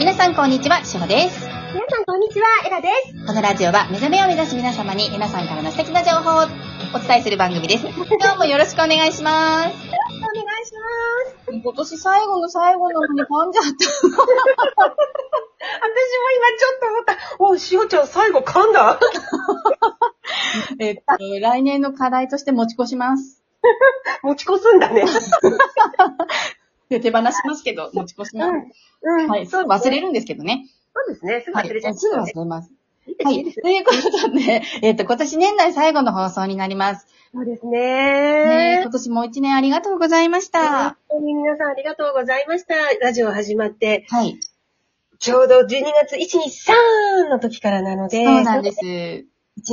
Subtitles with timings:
[0.00, 1.46] 皆さんこんにちは、しほです。
[1.74, 2.46] 皆さん、こんにちは。
[2.66, 3.26] エラです。
[3.26, 6.44] このラジオは目覚めを目指す皆様に皆さんからの素敵な情報を
[6.94, 7.84] お伝えする番組です。
[7.92, 9.68] 今日もよろしくお願いします。
[9.68, 9.74] お願い
[10.64, 10.72] し
[11.44, 11.52] ます。
[11.52, 14.24] 今年最後の最後なのに噛んじゃっ私も今
[16.56, 17.16] ちょっと思った。
[17.38, 18.98] お、しおちゃん最後噛んだ？
[18.98, 19.06] た。
[20.80, 21.02] えっと、
[21.42, 23.42] 来年の課題として持ち越します。
[24.24, 25.04] 持ち越すんだね。
[26.90, 28.52] で 手放しますけど、持ち越します。
[29.02, 29.28] うん。
[29.28, 30.66] はい、すぐ忘れるんですけどね。
[30.94, 31.40] そうですね。
[31.44, 31.94] すぐはい、忘れちゃう。
[31.94, 32.70] すぐ忘れます。
[33.24, 33.52] はい。
[33.52, 37.06] ということで、えっと、今年年内最後の放送になります。
[37.32, 37.78] そうですね
[38.44, 38.90] ね今。
[38.90, 40.96] 年も一年ありがとうございました本。
[41.10, 42.74] 当に皆さんありがとうございました。
[43.00, 44.38] ラジオ始まって、はい。
[45.20, 45.66] ちょうど12
[46.02, 48.78] 月1、2、3の時からなので、そうなんです。
[48.80, 49.24] 1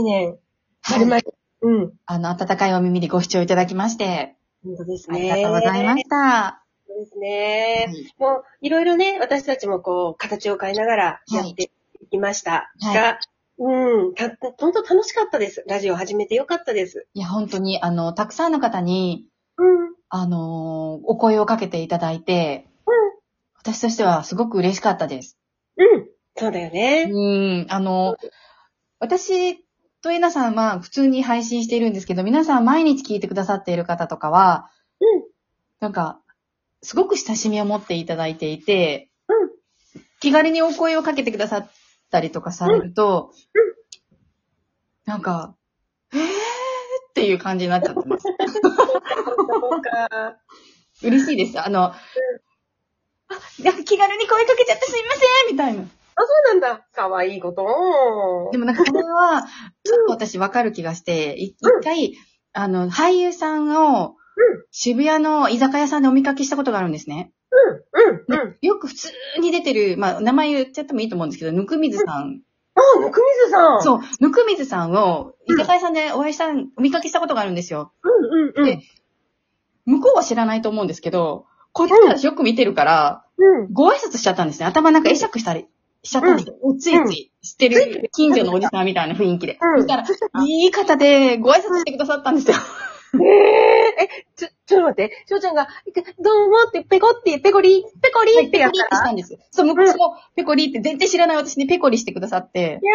[0.04, 1.22] 年、はい丸々、
[1.62, 1.94] うん。
[2.06, 5.22] あの、温かいお耳でご視聴いただきまして、本当ですあね。
[5.22, 6.67] りがとうございました。
[6.98, 7.86] そうですね。
[7.88, 11.70] はいもう、いろいろね、私たちもこう、形を変えながらやって
[12.02, 12.72] いきました。
[12.82, 13.20] はいが、
[13.60, 15.64] うん、た、本当楽しかったです。
[15.68, 17.08] ラジオ始めてよかったです。
[17.14, 19.94] いや、本当に、あの、たくさんの方に、うん。
[20.10, 22.68] あのーお声をかけていただいて、
[23.60, 25.38] 私としてはすごく嬉しかったです。
[25.76, 26.08] うん。
[26.36, 27.10] そうだよね。
[27.12, 28.18] うん、あの、
[29.00, 29.66] 私
[30.02, 34.70] とえなさんは普通に配信しているんですけど、皆さん毎日聞いてくださっている方とかは、
[35.02, 35.24] うん。
[35.80, 36.22] なんか、
[36.82, 39.58] すごく親しみを持っていただいていて、うん
[40.20, 41.70] 気軽にお声をかけてくださっ
[42.10, 43.34] たりとかされると、
[45.06, 45.56] なんか、
[46.12, 46.20] えー？
[46.20, 48.26] っていう感じになっちゃってます。
[51.04, 51.60] 嬉しいです。
[51.64, 52.02] あの、あ、
[53.64, 55.20] なんか気軽に声かけちゃってすいませ
[55.52, 55.84] んみたいな。
[55.84, 55.86] あ、
[56.22, 56.88] そうなんだ。
[56.94, 58.50] かわいいこと。
[58.52, 59.44] でもなんかこれは、
[59.84, 62.16] ちょっと私わかる気がして、い一回、
[62.54, 64.16] あの、俳優さんを、
[64.72, 67.32] 渋谷の居酒屋さんでお見かけしたことがあるんですね。
[67.52, 68.58] うん、うん、うん。
[68.62, 69.10] よく普通
[69.42, 72.42] に出てる、まあ、名前言っちゃってもいいと思うんですけど、ぬくみずさん。
[72.76, 73.78] あ、ぬくみずさん。
[73.80, 73.82] う。
[73.82, 77.92] そう、ぬくみずさんを、居酒屋さんでお会いした、お見かけしたことがあるんですよ。
[78.04, 78.80] うん、うん、うんで。
[79.86, 83.74] 向こうは知らないと思うんですけど、こっちからよく見てるから、うん。
[83.74, 84.66] ご挨拶しちゃったんですね。
[84.66, 85.68] 頭なんか会釈したり
[86.04, 86.56] しちゃったんですよ。
[86.62, 89.58] おついついしてる近所のおじさんみたいな雰囲気で。
[89.62, 90.04] うんそしたら、
[90.46, 92.58] いい方でご挨拶してくださったんですよ。
[93.24, 95.26] えええ、ちょ、ちょっと待って。
[95.26, 95.68] しおちゃんが、
[96.20, 98.98] どうもって、ペコって、ペコリ、ペコリってペコリやった？
[98.98, 99.38] らってしたんです。
[99.52, 102.80] そう、向こうもペコリって全然知らない私にペコリしてくださって。
[102.82, 102.90] 優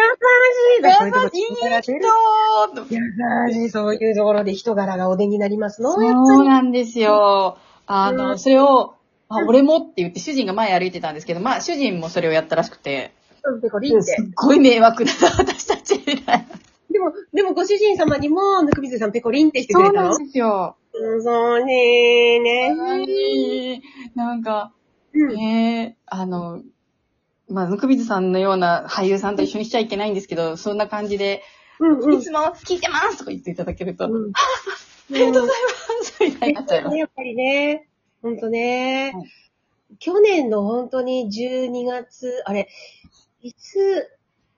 [0.81, 0.89] しい優
[1.29, 2.05] しい人
[2.75, 5.91] と優しい、そういうところで人柄がお出になりますの？
[5.93, 6.45] そう。
[6.45, 7.57] なんですよ。
[7.85, 8.95] あうの、んそれを、
[9.29, 13.11] あ、俺もって言って主人が前歩いてたんですけど、まあ主人もそれをやったらしくて、
[13.43, 13.97] うんペコリって。
[14.21, 16.45] っごい迷惑だな、私たちみたいな。
[16.93, 20.09] でも、でもご主人様にも、ぬくみずさんペコリンってしてくそうれたの？
[20.11, 20.77] なんですよ。
[20.93, 23.81] うんそうねーねはい
[24.15, 24.71] なんか、
[25.13, 25.35] うん。
[25.35, 26.61] ねえ、あの、
[27.49, 31.41] まあ、ぬくみずさんのような俳優さんと一緒にしちゃいけないんですけど、そんな感じで、
[31.79, 34.31] うんうんいつも聞いてますとか言っていただけると、うん。
[34.31, 34.37] あ
[35.09, 35.57] りがとうござい
[35.99, 36.95] ますみたいになっちゃいます。
[36.97, 37.89] やっぱりね。
[38.21, 39.25] ほんとね、はい
[39.99, 42.67] 去年の本当に12月、あれ、
[43.41, 44.09] いつ、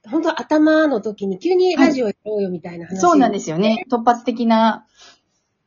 [0.09, 2.99] 本当頭の時に急にラジオやろうよみたいな話。
[2.99, 3.85] そうなんですよね。
[3.91, 4.85] 突発的な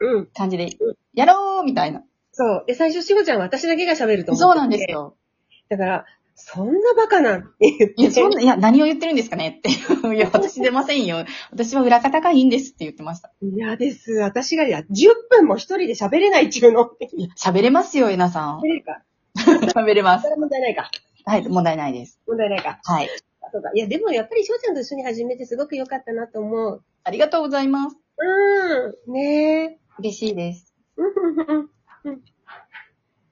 [0.01, 0.27] うん。
[0.27, 2.03] 感じでうん、やろうみたいな。
[2.33, 2.65] そう。
[2.67, 4.91] で、最初、しごちゃんは私だけが喋ると思っててそうなんです。
[4.91, 5.17] よ。
[5.69, 6.05] だから、
[6.37, 7.95] そんなバカなって言って。
[7.97, 10.15] いや、そんな、いや、何を言ってるんですかねっていう。
[10.15, 11.25] いや、私出ませんよ。
[11.51, 13.33] 私は裏方がいいんですって言ってました。
[13.43, 14.13] 嫌です。
[14.13, 14.85] 私がや、10
[15.31, 16.91] 分も一人で喋れないっていうの。
[17.37, 18.63] 喋れますよ、えなさん喋。
[18.63, 19.03] れるか。
[19.81, 20.29] 喋れますそ。
[20.29, 20.91] れは問題ないか。
[21.25, 22.21] はい、問題ないです。
[22.29, 22.79] 問題ないか。
[22.85, 23.09] はい。
[23.49, 23.71] あそうか。
[23.75, 26.83] いや、でもやっぱりしょうちゃんと一緒に始めてすごく良かったなと思う。
[27.05, 27.97] ありがとうございます。
[28.19, 29.13] うん。
[29.13, 30.75] ね嬉しいです。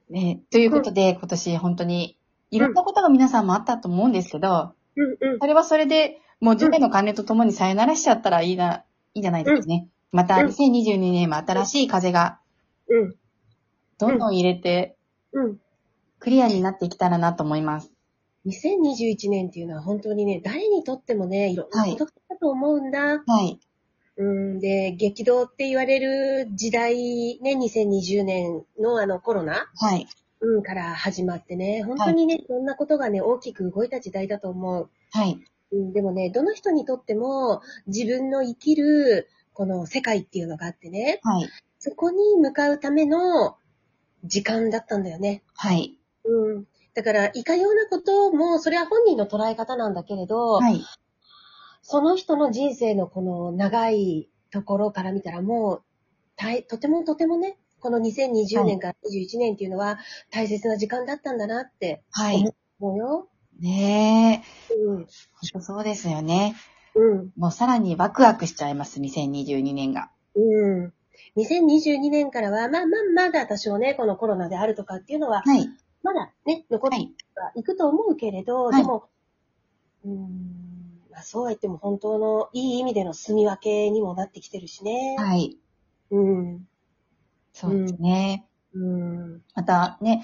[0.09, 2.17] ね、ということで、今年本当に、
[2.49, 5.39] いろんなことが皆さんもあったと思うんですけど、うんうん。
[5.39, 9.89] それはそれで、もう10年の関連とともにさよならしちゃったらいいな、いいんじゃないですかね。
[10.11, 12.39] またうん2022年も新しい風が
[12.87, 13.15] うん。
[13.97, 14.95] どんどん入れて、
[15.33, 15.57] うん。
[16.19, 17.91] クリアになっていけたらなと思います。
[18.47, 23.23] 2021年っていうのは本当にね、誰にとってもね、いろんなことだと思うんだ。
[23.25, 23.59] はい。
[24.17, 30.07] うん、で、激動って言われる時代ね、2020年のあのコロナ、はい。
[30.39, 34.89] うん、から始まってね、本当にね、いろんなことがね、大きく動いた時代だと思う。
[35.11, 35.37] はい。
[35.71, 41.49] うん、でもね、どの人にとっても自分の生きるこの世界っていうのがあってね、はい。
[41.79, 43.57] そこに向かうための
[44.23, 45.43] 時間だったんだよね。
[45.55, 45.97] はい。
[46.23, 46.65] うん。
[46.97, 50.83] だから、いかようなことも、それは本人の捉え方なんだけれど、はい。
[51.83, 55.83] その人の人生のこの長いところから見たらもう、
[56.35, 59.99] たいとてもとてもね、この2020年から21年っていうのは
[60.31, 62.51] 大切な時間だったんだなってはい。
[62.79, 63.29] 思うよ。
[63.59, 64.73] ねえ。
[64.73, 64.95] うん。
[64.95, 65.07] 本
[65.53, 66.55] 当そうですよね。
[66.95, 67.31] うん。
[67.37, 70.09] もうさらにワクワクしちゃいます、2022年が。
[70.35, 70.93] うん。
[71.35, 75.69] 2022年からは、まあまあ、まだ多少ね、このコロナであるとかっていうのは、はい。
[76.07, 77.13] まだね、残ってはい。
[77.55, 79.09] いくと思うけれど、はいでも、
[80.05, 85.17] うーん、まあそうは言っても本当のいい意味での住み分けにもなってきてるしね。
[85.19, 85.57] はい。
[86.11, 86.65] うん。
[87.51, 88.47] そうですね。
[88.73, 89.41] うん。
[89.53, 90.23] またね、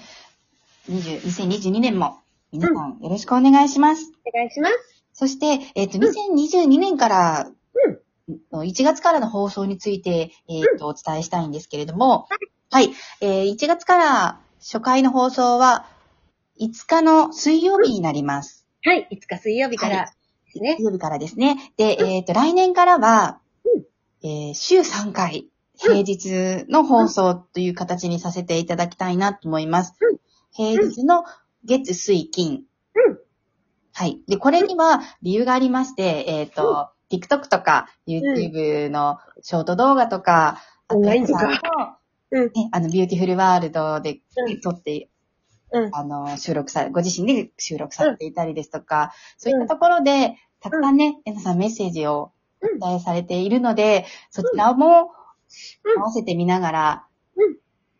[0.88, 2.18] 20 2022年も
[2.50, 4.10] 皆さんよろしくお願いします。
[4.26, 5.04] お願いします。
[5.12, 7.50] そして、えっ、と、2022年から、
[8.52, 12.26] 1月からの放送について、えっ、と、お伝えしたいんですけれども、
[12.70, 12.90] はい、
[13.20, 15.84] えー1月から初回の放送は、
[16.58, 18.66] 5日の水曜日になります。
[18.82, 19.06] はい。
[19.12, 20.06] 5日水曜日から
[20.46, 20.76] ですね。
[20.76, 21.74] 水曜日からですね。
[21.76, 23.40] で、えっ、と、来年からは、
[24.22, 29.92] えー週3回、平日の放送という形にさせていただきたいなと思います。
[30.50, 31.24] 平日の
[31.66, 32.62] 月、水、金。
[32.94, 33.18] うん
[33.92, 34.22] はい。
[34.26, 41.98] で、これには理由がありまして、えっ、と、TikTok とか YouTube のショート動画とか、あとは
[42.34, 42.46] うん。
[42.46, 45.08] ね、あの、ビューティフルワールドでうん撮って、
[45.72, 45.90] うん。
[45.94, 55.12] あの、収録さ、ご自身で収録されていたりですとか、そういったところで、たくさんね、皆さんメッセージをうんお伝えされているので、そちらも
[55.96, 57.06] 合わせて見ながら、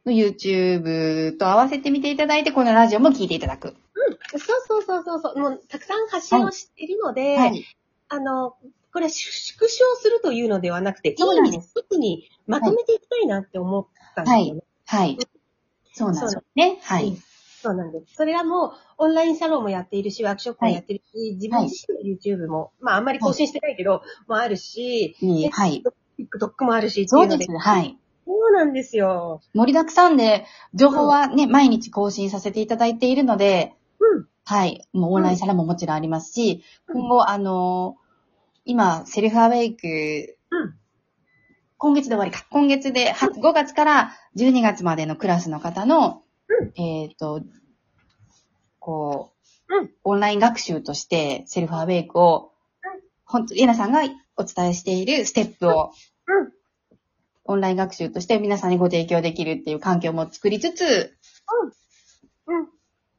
[0.06, 3.74] YouTube と合わせて見ていただいて、このラジオも聞いていただく。
[4.36, 5.38] そうそうそうそうそう。
[5.38, 7.64] もう、たくさん発信をしているので、はい。
[8.08, 8.56] あの、
[8.92, 14.62] これ、縮小するというのではなくて、いい意味でです一つにまとめていきたいなって思ったんですよね。
[14.86, 15.18] はい。
[15.92, 16.78] そうなんですね。
[16.82, 17.16] はい。
[17.62, 18.14] そうなんです。
[18.14, 25.82] それはもう、オンラインサロンもやっているし、ワークショップもやってるし、自分自身の YouTube も、まああんまり更新してないけど、もあるし、いいはい。
[26.18, 27.08] TikTok もあるし。
[27.08, 27.50] そうです。
[27.50, 27.98] はい。
[28.26, 29.40] そうなんですよ。
[29.54, 30.44] 盛りだくさんで、
[30.74, 34.28] 情報はね、毎日更新させていただいているので、うん。
[34.44, 34.86] はい。
[34.92, 38.04] もうオンラインサロンももちろんありますし、うん今後、あのー
[38.66, 39.90] 今、セルフアウェイク、う
[40.32, 40.33] ん
[41.84, 42.46] 今月で終わりか。
[42.48, 47.42] 今月で、は5月から12月までのクラスの方の、うえっ、と、
[48.78, 49.34] こ
[49.68, 52.52] う、うんオンライン学習として、セルフアウェイクを、
[53.26, 54.00] 本当エナさんが
[54.38, 55.92] お伝えしているステップを、
[56.26, 56.52] うん。
[57.44, 61.14] オンライン学習として皆さんにご提供できるっていう環境も作りつつ、
[62.46, 62.68] うん。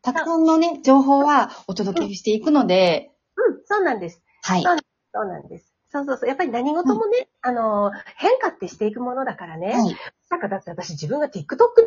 [0.02, 3.62] たくさんのね、情報はお届けしていくので、うん。
[3.64, 4.24] そうなんです。
[4.42, 4.64] はい。
[4.64, 5.75] そうなんです。
[5.92, 6.30] そうそうそう。
[6.30, 9.74] やっぱり何事もね、あの、変化ってしていくものだからね。
[9.74, 9.96] はい。
[10.30, 11.40] なんかだって私自分が TikTok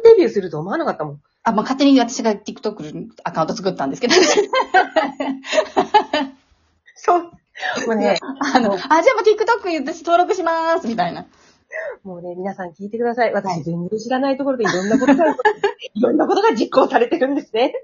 [0.03, 1.21] デビューすると思わなかったもん。
[1.43, 4.15] あ、まあ、勝手に私が TikTok のアカウント作ったんですけど。
[6.95, 7.23] そう。
[7.87, 8.19] もうね、
[8.55, 11.27] あの、あ、じゃあもう TikTok 私登録しますみたいな。
[12.03, 13.33] もうね、皆さん聞いてください。
[13.33, 15.27] 私全然知らないところでいろんなことが、
[15.95, 17.75] いろんなことが実行されてるんですね。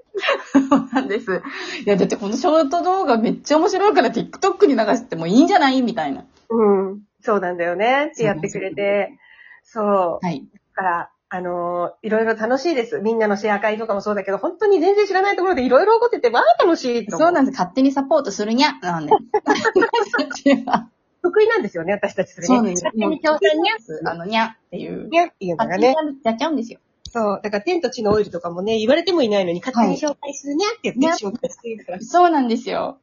[0.51, 1.41] そうなんです。
[1.85, 6.25] いや、だってこのショート動画めっちゃ面白いから TikTok に流してもいいんじゃないみたいな。
[6.49, 7.01] うん。
[7.21, 8.11] そうなんだよね。
[8.13, 9.17] ってやってくれて。
[9.63, 10.25] そう。
[10.25, 10.47] はい。
[10.75, 12.99] だから、あのーいろいろ楽しいです。
[12.99, 17.57] みんなのシェア会とかもそうだけど、本当に全然知らないところでいろいろ起こってて、わあ楽しいそうなんです。
[17.57, 18.73] 勝手にサポートするにゃ。
[18.81, 19.11] なんで。
[21.25, 22.47] 得意なんですよね、私たちそれね。
[22.47, 22.83] そうなんです。
[22.83, 25.09] 勝手に挑戦にゃあの、にゃっていう。
[25.09, 25.95] にゃっていうのがねに。
[26.23, 26.79] やっちゃうんですよ。
[27.11, 27.41] そう。
[27.43, 32.01] だから天と地のオイルとかもね、言われてもいないのに勝手に紹介するにゃって言って紹介してるから。
[32.01, 32.99] そうなんですよ。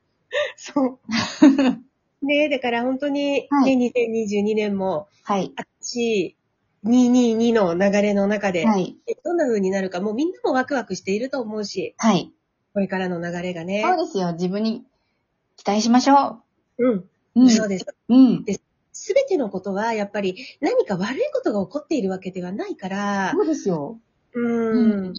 [0.56, 0.98] そう。
[2.24, 5.52] ねだから本当に、はいね、2022年も、はい。
[5.80, 6.36] 私、
[6.84, 8.96] 222の流れの中で、はい。
[9.08, 12.32] えどんな風になるか、もうみんなもワクワクしていると思うし、はい。
[12.74, 13.82] これからの流れがね。
[13.82, 14.32] そうですよ。
[14.34, 14.84] 自分に
[15.56, 16.42] 期待しましょ
[16.78, 17.04] うん。
[17.34, 17.40] う。
[17.40, 17.50] うん。
[17.50, 17.86] そうです。
[18.08, 18.44] うん。
[18.92, 23.98] すべてのことは、やっぱり何か悪いことが起こっているわけではないから、そうですよ。
[24.34, 24.40] う。
[24.40, 25.14] うん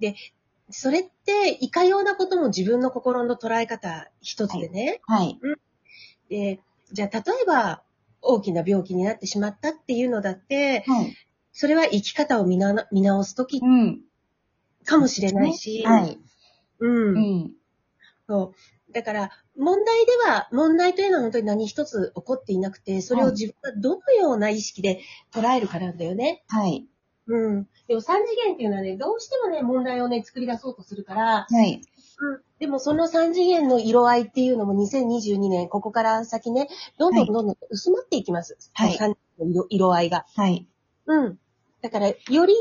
[0.00, 0.16] で、
[0.70, 5.00] それって、いかようなことも自分の心の捉え方一つでね。
[5.06, 5.38] はい。
[6.28, 6.60] で、
[6.92, 7.82] じゃあ、例えば、
[8.20, 11.16] 大きな病気になってしまったっていうのだって、はい。
[11.52, 14.00] それは生き方を見な見直すときうん。
[14.84, 16.18] かもしれないし、はい。
[16.80, 17.16] うん。
[17.16, 17.52] うん。
[18.28, 18.81] そう。
[18.92, 25.00] だから、問題では、問題というのは本当に何一つ起こっていなくて、それを自分がどのような意識で
[25.32, 26.44] 捉えるかなんだよね。
[26.48, 26.86] はい。
[27.26, 27.68] うん。
[27.88, 31.80] でも三次元っていうのはね、どうしてもね、問題をね、作り出そうとするから、はい。
[32.20, 32.40] うん。
[32.58, 36.68] でもその三次元の色合いっていうのも2022年、ここから先ね、
[36.98, 38.56] どんどんどんどん薄まっていきます。
[38.72, 40.26] はい三次元の色色合いが。
[40.36, 40.66] はい。
[41.06, 41.38] うん。
[41.80, 42.14] だから、よ
[42.46, 42.54] り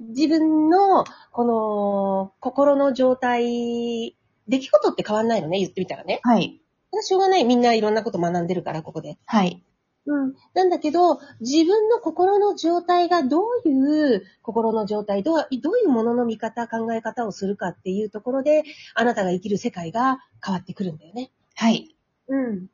[0.00, 4.16] 自分の、この、心の状態、
[4.48, 6.20] 出来事って変わんないのね、言ってみたらね。
[6.22, 6.60] はい。
[7.02, 7.44] しょうがない。
[7.44, 9.18] みんないろんなこと学んでるから、ここで。
[9.26, 9.62] はい。
[10.06, 10.34] うん。
[10.54, 18.62] なんだけど、自分の心の状態がどういう心の状態、どうどういうものの見方、考え方をするかっていうところで、
[18.94, 21.32] あなたが生きる世界が変わってくるんだよね。
[21.54, 21.96] はい。
[22.28, 22.66] うん。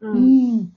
[0.00, 0.56] ううん。
[0.62, 0.72] ん。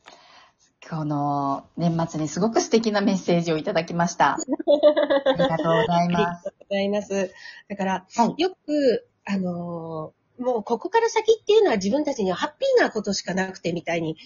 [0.90, 4.36] この年末にすごく素敵なメッセージをいただきました。
[5.26, 6.44] ありがとうございあります。
[6.46, 7.34] がとうございます。
[7.70, 8.42] だから、はい。
[8.42, 14.18] よく、あのーもうここから先っていうのは自分たちにはハッピーなことしかなくてみたいに、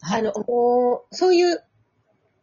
[0.00, 0.32] はいあの、
[1.10, 1.64] そういう、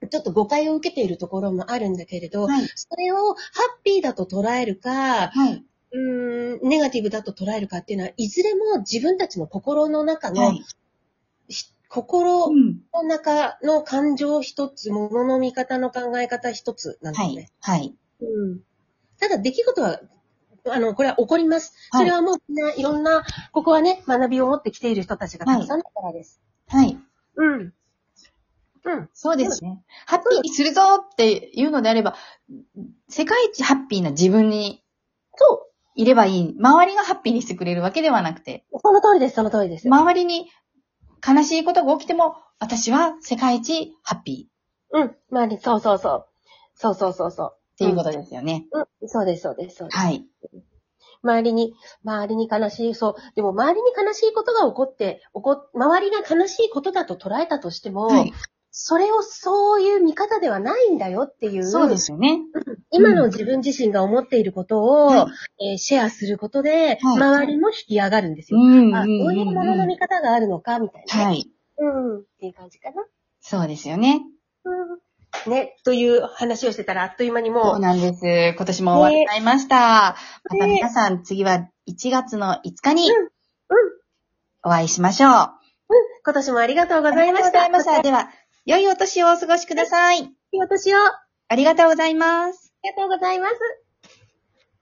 [0.09, 2.67] ちょっと誤解を受けているところもあるんだけれど、はい。
[2.75, 3.41] それをハ
[3.79, 5.63] ッピーだと捉えるか、はい。
[5.93, 10.65] うーん、ネガティブだと捉えるかっていうのは、いずれも自分たちの心の中の、はい。
[11.49, 12.81] し心うん。
[12.93, 17.43] の中の感情一つ、ものの見方の考え方一つなんだはよね。
[17.43, 17.47] い。
[17.61, 17.95] はい。
[18.19, 18.59] うん。
[19.19, 20.01] ただ、出来事は、
[20.69, 21.73] あの、これは起こります。
[21.91, 26.41] はいそれはもうみんないろんな、ここはね、学びを持ってきている人たちがたくさんだからです。
[26.67, 26.97] はい。
[27.35, 27.73] うん。
[28.85, 29.09] うん。
[29.13, 29.83] そうですね。
[30.05, 32.15] ハッピーにするぞっていうのであれば、
[33.07, 34.83] 世界一ハッピーな自分に
[35.35, 36.55] そいればいい。
[36.57, 38.79] 周りがハッピーにしてくれるわけではなくて、う。
[38.79, 39.87] その通りです、その通りです。
[39.87, 40.49] 周りに
[41.25, 44.49] 悲しいことが起きても、私は世界一ハッピーっ
[44.93, 45.15] うん。
[45.29, 46.27] まあね、そうそうそう。
[46.75, 47.77] そうそうそうそう。
[47.77, 48.67] ていうことですよね。
[48.71, 49.07] うん。
[49.07, 49.97] そうです、そうです、そうです。
[49.97, 50.25] はい。
[51.23, 53.15] 周りに、周りに悲しい、そう。
[53.35, 58.33] でも周りに悲しいことが起こって、起こ、周りが悲しいことだと捉えたとしても、はい。
[58.75, 62.39] それをそういう見方ではないんだよっていう、そうですよね。
[62.89, 65.27] 今の自分自身が思っていることを、は
[65.61, 68.59] えーシェアすることで、はい周りも引き上がるんですよ。
[68.59, 68.95] うん。
[68.95, 71.23] あ、んそういうものの見方があるのか、みたいな、ね。
[71.23, 71.51] はい。
[71.77, 72.19] うん。
[72.21, 73.05] っていう感じかな。
[73.41, 74.23] そうですよね。
[74.65, 74.99] うん。
[75.47, 78.55] ね、という話をしてたら、あっという間にそもう、うなんです。
[78.55, 79.75] 今年も終わりちゃいました。
[79.75, 80.15] ま
[80.49, 83.29] たね皆さん、次は1月の5日にうんうん
[84.65, 85.31] お会いしましょう。
[85.31, 85.59] あ
[86.25, 87.51] 今年もありがとうごりざいました。
[87.51, 88.01] がとうございました。
[88.01, 88.29] では、
[88.65, 90.31] 良いお年をお過ごしください。
[90.57, 92.73] 私を、あありがとうございます。
[92.83, 93.82] りがとうございます。